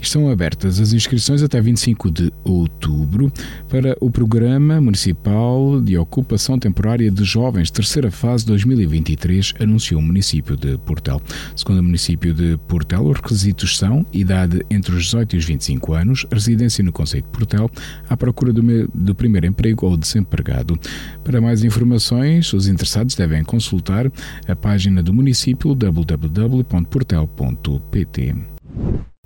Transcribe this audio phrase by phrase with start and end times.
[0.00, 3.30] Estão abertas as inscrições até 25 de outubro
[3.68, 10.56] para o Programa Municipal de Ocupação Temporária de Jovens, terceira fase 2023, anunciou o município
[10.56, 11.20] de Portel.
[11.54, 15.92] Segundo o município de Portel, os requisitos são idade entre os 18 e os 25
[15.92, 17.70] anos, residência no Conceito de Portel,
[18.08, 18.62] à procura do,
[18.94, 20.78] do primeiro emprego ou desempregado.
[21.22, 24.10] Para mais informações, os interessados devem consultar
[24.48, 26.70] a página do município www.portel.pt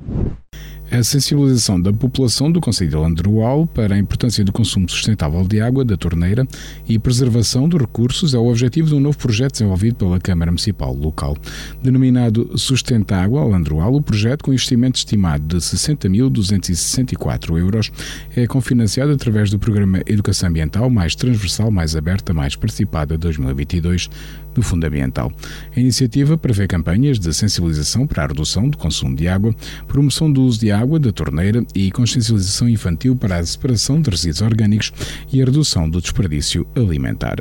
[0.93, 5.59] a sensibilização da população do Conselho de Landrual para a importância do consumo sustentável de
[5.59, 6.47] água da torneira
[6.87, 10.95] e preservação dos recursos é o objetivo de um novo projeto desenvolvido pela Câmara Municipal
[10.95, 11.35] local.
[11.83, 17.91] Denominado Sustenta Água Landrual, o projeto, com investimento estimado de 60.264 euros,
[18.37, 24.11] é confinanciado através do Programa Educação Ambiental mais transversal, mais aberta, mais participada 2022
[24.55, 25.33] do Fundo Ambiental.
[25.75, 29.55] A iniciativa prevê campanhas de sensibilização para a redução do consumo de água,
[29.89, 34.43] promoção do uso de água da torneira e consciencialização infantil para a separação de resíduos
[34.43, 34.93] orgânicos
[35.33, 37.37] e a redução do desperdício alimentar.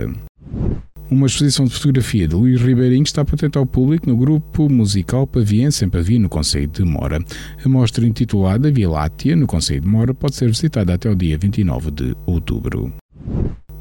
[1.09, 5.83] Uma exposição de fotografia de Luís Ribeirinho está patente ao público no grupo musical Paviense
[5.83, 7.19] em Pavia, no Conselho de Mora.
[7.63, 11.37] A mostra intitulada Via Láctea, no Conselho de Mora, pode ser visitada até o dia
[11.37, 12.93] 29 de outubro.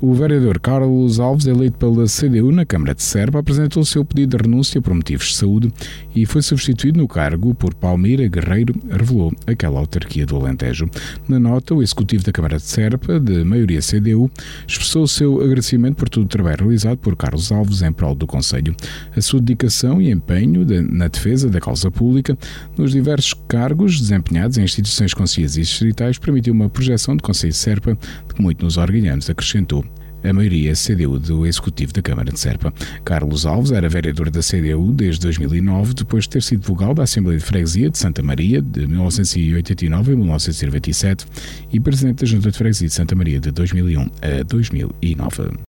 [0.03, 4.35] O vereador Carlos Alves, eleito pela CDU na Câmara de Serpa, apresentou o seu pedido
[4.35, 5.70] de renúncia por motivos de saúde
[6.14, 10.88] e foi substituído no cargo por Palmeira Guerreiro, revelou aquela autarquia do Alentejo.
[11.29, 14.31] Na nota, o executivo da Câmara de Serpa, de maioria CDU,
[14.67, 18.26] expressou o seu agradecimento por todo o trabalho realizado por Carlos Alves em prol do
[18.26, 18.75] Conselho.
[19.14, 22.38] A sua dedicação e empenho na defesa da causa pública
[22.75, 27.58] nos diversos cargos desempenhados em instituições conselheiras e distritais permitiu uma projeção de Conselho de
[27.58, 27.99] Serpa
[28.29, 29.85] de que muito nos orgulhamos, acrescentou
[30.22, 32.72] a maioria CDU do Executivo da Câmara de Serpa.
[33.05, 37.38] Carlos Alves era vereador da CDU desde 2009, depois de ter sido vogal da Assembleia
[37.38, 41.26] de Freguesia de Santa Maria de 1989 a 1997
[41.72, 45.70] e presidente da Junta de Freguesia de Santa Maria de 2001 a 2009.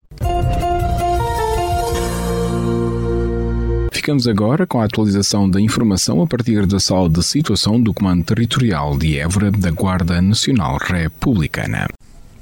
[4.02, 8.24] Ficamos agora com a atualização da informação a partir da sala de situação do Comando
[8.24, 11.88] Territorial de Évora da Guarda Nacional Republicana.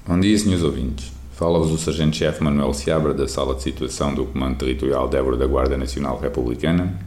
[0.07, 1.18] Bom dia, senhores ouvintes.
[1.39, 5.47] Fala-vos o Sargento-Chefe Manuel Seabra da Sala de Situação do Comando Territorial de Évora da
[5.47, 6.99] Guarda Nacional Republicana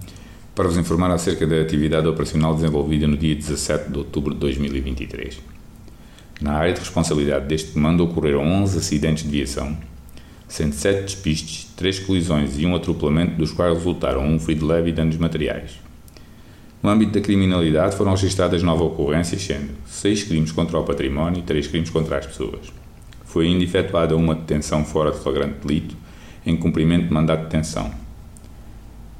[0.55, 5.39] para vos informar acerca da atividade operacional desenvolvida no dia 17 de outubro de 2023.
[6.41, 9.77] Na área de responsabilidade deste comando ocorreram 11 acidentes de viação,
[10.49, 14.93] sendo 7 despistes, 3 colisões e um atropelamento, dos quais resultaram um ferido leve e
[14.95, 15.73] danos materiais.
[16.83, 21.43] No âmbito da criminalidade foram registradas 9 ocorrências, sendo 6 crimes contra o património e
[21.43, 22.82] 3 crimes contra as pessoas
[23.33, 25.97] foi ainda efetuada uma detenção fora de flagrante delito,
[26.45, 27.91] em cumprimento de mandato de detenção.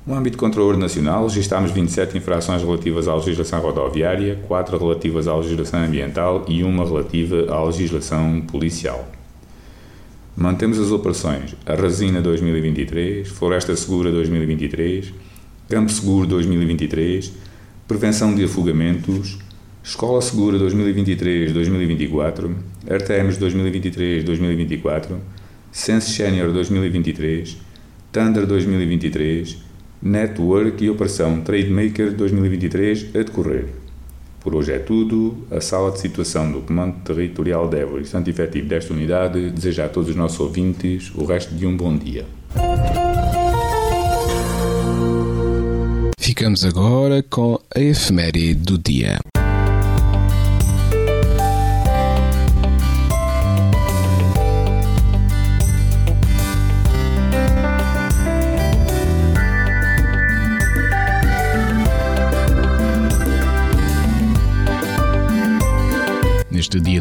[0.07, 5.35] No âmbito do controle nacional, registámos 27 infrações relativas à legislação rodoviária, 4 relativas à
[5.37, 9.09] legislação ambiental e uma relativa à legislação policial.
[10.37, 15.15] Mantemos as operações Arrasina 2023, Floresta Segura 2023,
[15.71, 17.33] Campo Seguro 2023,
[17.89, 19.39] Prevenção de Afogamentos,
[19.85, 22.55] Escola Segura 2023-2024,
[22.89, 25.17] Artemis 2023-2024,
[25.73, 27.57] Sense Senior 2023,
[28.13, 29.59] Thunder 2023,
[30.01, 33.67] Network e Operação Trademaker 2023 a decorrer.
[34.41, 35.37] Por hoje é tudo.
[35.51, 39.87] A sala de situação do Comando Territorial de Évora e Santo Efetivo desta unidade deseja
[39.87, 42.25] a todos os nossos ouvintes o resto de um bom dia.
[46.19, 49.19] Ficamos agora com a efeméride do dia.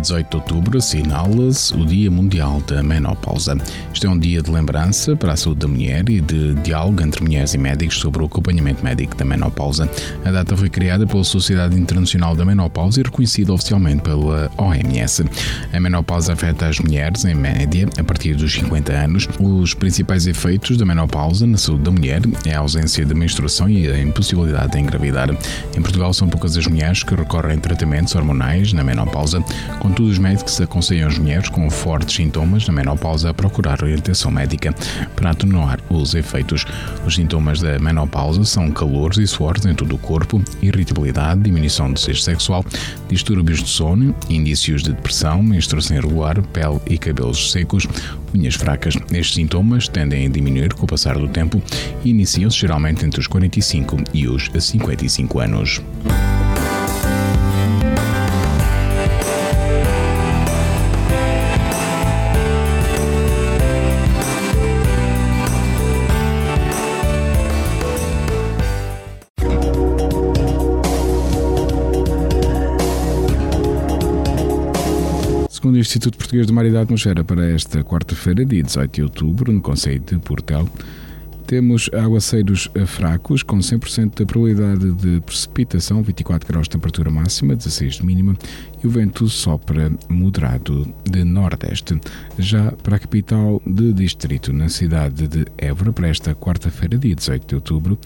[0.02, 3.56] 18 de outubro assinala-se o Dia Mundial da Menopausa.
[3.94, 7.24] Este é um dia de lembrança para a saúde da mulher e de diálogo entre
[7.24, 9.88] mulheres e médicos sobre o acompanhamento médico da menopausa.
[10.26, 15.24] A data foi criada pela Sociedade Internacional da Menopausa e reconhecida oficialmente pela OMS.
[15.72, 19.30] A menopausa afeta as mulheres, em média, a partir dos 50 anos.
[19.40, 23.88] Os principais efeitos da menopausa na saúde da mulher é a ausência de menstruação e
[23.88, 25.30] a impossibilidade de engravidar.
[25.78, 29.44] Em Portugal, são poucas as mulheres que recorrem a tratamentos hormonais na menopausa.
[29.92, 34.74] Contudo, os médicos aconselham as mulheres com fortes sintomas na menopausa a procurar orientação médica
[35.18, 36.66] para atenuar os efeitos.
[37.06, 41.96] Os sintomas da menopausa são calores e suores em todo o corpo, irritabilidade, diminuição do
[41.96, 42.66] desejo sexual,
[43.10, 47.86] distúrbios de sono, indícios de depressão, menstruação irregular, pele e cabelos secos,
[48.34, 48.96] unhas fracas.
[49.12, 51.62] Estes sintomas tendem a diminuir com o passar do tempo
[52.06, 55.82] e iniciam-se geralmente entre os 45 e os 55 anos.
[75.82, 79.60] Instituto Português de Mar e da Atmosfera, para esta quarta-feira, dia 18 de outubro, no
[79.60, 80.70] Conselho de Portel,
[81.48, 87.96] temos aguaceiros fracos, com 100% de probabilidade de precipitação, 24 graus de temperatura máxima, 16
[87.96, 88.38] de mínima,
[88.84, 92.00] e o vento sopra moderado de nordeste.
[92.38, 97.48] Já para a capital de distrito, na cidade de Évora, para esta quarta-feira, dia 18
[97.48, 97.98] de outubro,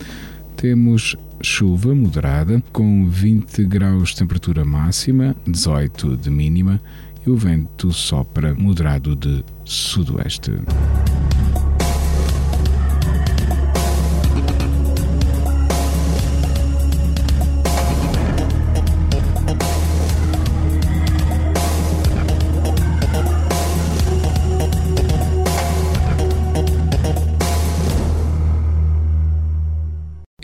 [0.55, 6.81] temos chuva moderada, com 20 graus de temperatura máxima, 18 de mínima,
[7.25, 10.51] e o vento sopra moderado de sudoeste.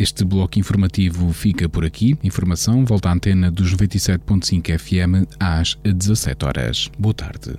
[0.01, 2.17] Este bloco informativo fica por aqui.
[2.23, 6.89] Informação volta à antena dos 97.5 FM às 17 horas.
[6.97, 7.55] Boa tarde.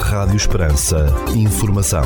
[0.00, 1.06] Rádio Esperança.
[1.36, 2.04] Informação.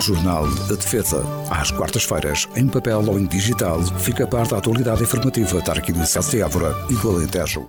[0.00, 1.22] Jornal A Defesa.
[1.50, 6.40] Às quartas-feiras, em papel ou em digital, fica parte da atualidade informativa da Arquidiocese de
[6.40, 7.68] Évora e do Alentejo.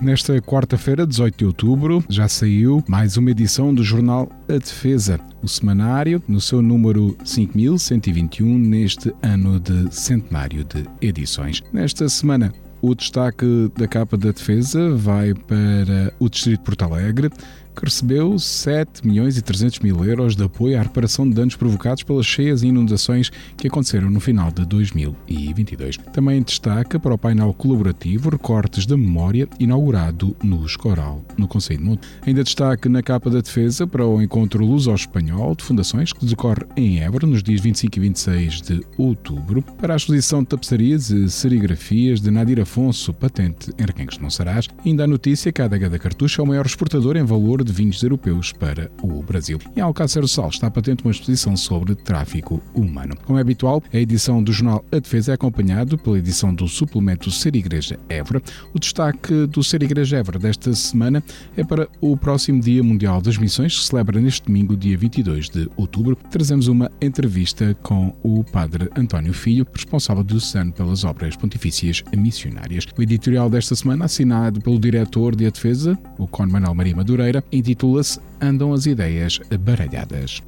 [0.00, 5.48] Nesta quarta-feira, 18 de outubro, já saiu mais uma edição do jornal A Defesa, o
[5.48, 11.62] semanário, no seu número 5121, neste ano de centenário de edições.
[11.70, 17.30] Nesta semana, o destaque da capa da defesa vai para o Distrito de Porto Alegre,
[17.74, 22.02] que recebeu 7 milhões e 300 mil euros de apoio à reparação de danos provocados
[22.02, 25.96] pelas cheias e inundações que aconteceram no final de 2022.
[26.12, 31.84] Também destaca para o painel colaborativo Recortes da Memória, inaugurado no Escoral, no Conselho de
[31.84, 32.08] Monte.
[32.26, 37.00] Ainda destaque na capa da defesa para o encontro Luso-Espanhol de Fundações, que decorre em
[37.00, 42.20] Évora nos dias 25 e 26 de outubro, para a exposição de tapeçarias e serigrafias
[42.20, 44.68] de Nadir Afonso, patente em Requenques de Monsaraz.
[44.84, 47.72] Ainda a notícia que a Adega da Cartucha é o maior exportador em valor de
[47.72, 49.58] vinhos europeus para o Brasil.
[49.76, 53.16] Em Alcácer do Sal está patente uma exposição sobre tráfico humano.
[53.24, 57.30] Como é habitual, a edição do jornal A Defesa é acompanhado pela edição do suplemento
[57.30, 58.42] Ser Igreja Évora.
[58.74, 61.22] O destaque do Ser Igreja Évora desta semana
[61.56, 65.68] é para o próximo Dia Mundial das Missões, que celebra neste domingo, dia 22 de
[65.76, 66.16] outubro.
[66.30, 72.86] Trazemos uma entrevista com o Padre António Filho, responsável do SAN pelas obras pontifícias missionárias.
[72.96, 77.44] O editorial desta semana, assinado pelo diretor de A Defesa, o Con Manuel Maria Madureira,
[77.52, 80.42] intitula-se Andam as Ideias Baralhadas.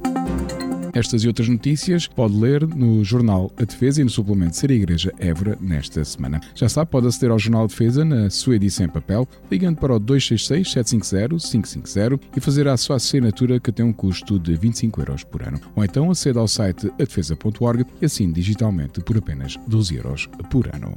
[0.93, 5.11] Estas e outras notícias pode ler no jornal A Defesa e no suplemento Ser Igreja
[5.17, 6.39] Évora nesta semana.
[6.53, 9.99] Já sabe, pode aceder ao Jornal Defesa na sua edição em papel, ligando para o
[9.99, 15.59] 266-750-550 e fazer a sua assinatura que tem um custo de 25 euros por ano.
[15.75, 20.93] Ou então aceda ao site adefesa.org e assine digitalmente por apenas 12 euros por ano.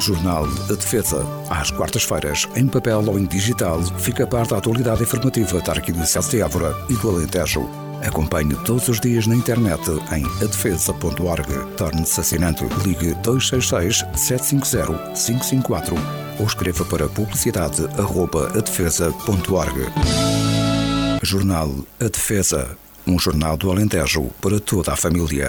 [0.00, 1.26] Jornal A Defesa.
[1.48, 6.30] Às quartas-feiras, em papel ou em digital, fica a par da atualidade informativa da Arquidiocese
[6.30, 7.68] de Évora e do Alentejo.
[8.06, 11.48] Acompanhe todos os dias na internet em adefesa.org.
[11.76, 12.62] Torne-se assinante.
[12.84, 15.96] Ligue 266 750 554
[16.38, 19.78] ou escreva para publicidade.adefesa.org.
[21.22, 22.76] Jornal A Defesa.
[23.06, 25.48] Um jornal do Alentejo para toda a família.